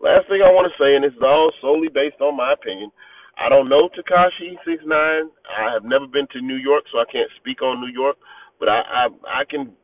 [0.00, 2.90] last thing I want to say, and this is all solely based on my opinion.
[3.38, 5.30] I don't know Tekashi Six Nine.
[5.50, 8.16] I have never been to New York, so I can't speak on New York.
[8.58, 9.74] But I I, I can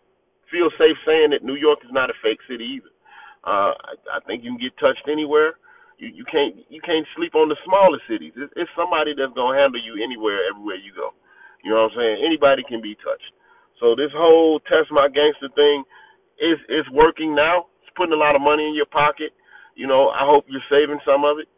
[0.51, 2.93] feel safe saying that New York is not a fake city either.
[3.47, 5.59] Uh, I, I think you can get touched anywhere.
[5.99, 8.33] You you can't you can't sleep on the smaller cities.
[8.37, 11.15] It's, it's somebody that's gonna handle you anywhere, everywhere you go.
[11.65, 12.17] You know what I'm saying?
[12.25, 13.35] Anybody can be touched.
[13.81, 15.85] So this whole test my gangster thing
[16.41, 17.69] is is working now.
[17.83, 19.33] It's putting a lot of money in your pocket.
[19.75, 21.49] You know, I hope you're saving some of it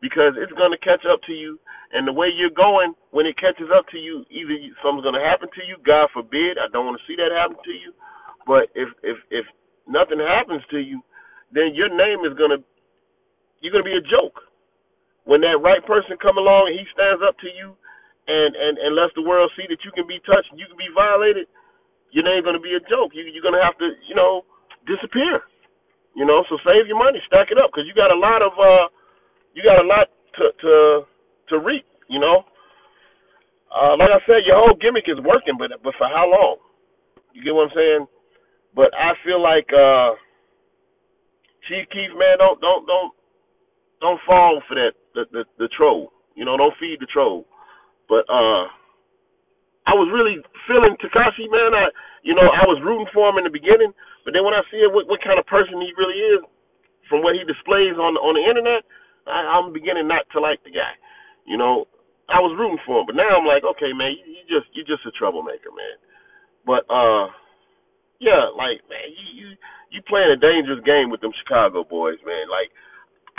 [0.00, 1.58] because it's going to catch up to you.
[1.92, 5.26] And the way you're going, when it catches up to you, either something's going to
[5.26, 5.76] happen to you.
[5.82, 6.58] God forbid.
[6.58, 7.92] I don't want to see that happen to you.
[8.46, 9.46] But if if if
[9.86, 11.02] nothing happens to you,
[11.52, 12.62] then your name is going to
[13.60, 14.40] you're going to be a joke.
[15.24, 17.76] When that right person come along and he stands up to you,
[18.26, 20.88] and and and lets the world see that you can be touched, you can be
[20.94, 21.46] violated,
[22.14, 23.12] your name's going to be a joke.
[23.14, 24.46] You, you're going to have to, you know,
[24.86, 25.42] disappear.
[26.14, 28.52] You know, so save your money, stack it up, because you got a lot of
[28.58, 28.88] uh
[29.54, 30.72] you got a lot to to
[31.48, 31.84] to reap.
[32.08, 32.42] You know,
[33.70, 36.56] uh, like I said, your whole gimmick is working, but but for how long?
[37.32, 38.06] You get what I'm saying?
[38.74, 40.14] But I feel like uh,
[41.68, 43.12] Chief Keef, man, don't don't don't
[44.00, 46.12] don't fall for that the, the the troll.
[46.34, 47.46] You know, don't feed the troll.
[48.08, 48.66] But uh,
[49.86, 51.72] I was really feeling Tekashi, man.
[51.72, 51.88] I
[52.22, 53.92] you know I was rooting for him in the beginning,
[54.24, 56.40] but then when I see what what kind of person he really is,
[57.08, 58.84] from what he displays on on the internet,
[59.26, 60.94] I, I'm beginning not to like the guy.
[61.48, 61.88] You know,
[62.28, 64.86] I was rooting for him, but now I'm like, okay, man, you, you just you're
[64.86, 65.96] just a troublemaker, man.
[66.62, 67.32] But uh,
[68.20, 69.46] yeah, like man, you you
[69.90, 72.46] you playing a dangerous game with them Chicago boys, man.
[72.46, 72.70] Like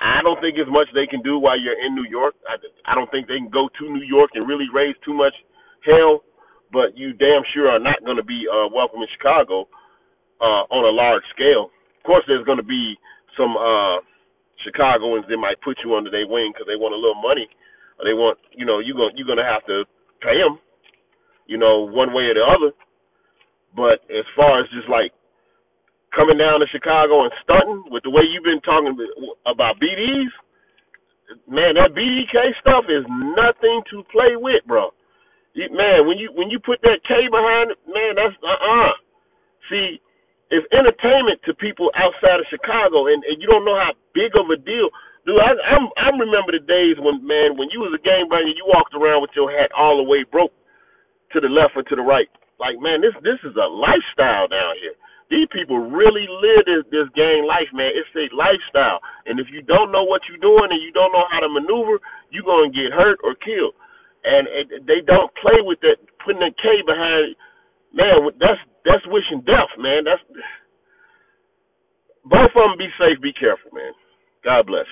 [0.02, 2.36] I don't think as much they can do while you're in New York.
[2.50, 5.34] I I don't think they can go to New York and really raise too much
[5.86, 6.26] hell.
[6.72, 9.68] But you damn sure are not going to be uh, welcome in Chicago
[10.40, 11.70] uh, on a large scale.
[12.00, 12.96] Of course, there's going to be
[13.38, 14.00] some uh,
[14.64, 17.50] Chicagoans that might put you under their wing because they want a little money,
[18.00, 19.86] or they want, you know, you going you're gonna have to
[20.22, 20.60] pay them,
[21.48, 22.72] you know, one way or the other.
[23.76, 25.14] But as far as just like
[26.16, 28.94] coming down to Chicago and stunting with the way you've been talking
[29.48, 30.32] about BDs,
[31.48, 34.92] man, that BDK stuff is nothing to play with, bro.
[35.56, 38.94] Man, when you when you put that K behind it, man, that's uh uh
[39.70, 40.02] See,
[40.52, 44.50] it's entertainment to people outside of Chicago, and, and you don't know how big of
[44.52, 44.90] a deal.
[45.26, 48.54] Dude, I, I'm I remember the days when man, when you was a game banger,
[48.56, 50.54] you walked around with your hat all the way broke
[51.34, 52.30] to the left or to the right.
[52.60, 54.96] Like man, this this is a lifestyle down here.
[55.32, 57.92] These people really live this this gang life, man.
[57.96, 61.26] It's a lifestyle, and if you don't know what you're doing and you don't know
[61.32, 62.00] how to maneuver,
[62.32, 63.76] you're gonna get hurt or killed.
[64.26, 67.36] And it, they don't play with that putting that K behind.
[67.94, 70.04] Man, that's that's wishing death, man.
[70.06, 70.24] That's
[72.26, 72.78] both of them.
[72.80, 73.22] Be safe.
[73.22, 73.94] Be careful, man.
[74.44, 74.92] God bless.